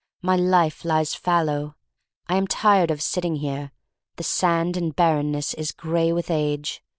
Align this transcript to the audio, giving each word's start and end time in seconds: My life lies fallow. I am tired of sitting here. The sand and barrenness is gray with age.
My 0.23 0.35
life 0.35 0.83
lies 0.83 1.13
fallow. 1.13 1.75
I 2.25 2.35
am 2.35 2.47
tired 2.47 2.89
of 2.89 3.03
sitting 3.03 3.35
here. 3.35 3.71
The 4.15 4.23
sand 4.23 4.75
and 4.75 4.95
barrenness 4.95 5.53
is 5.53 5.71
gray 5.71 6.11
with 6.11 6.31
age. 6.31 6.81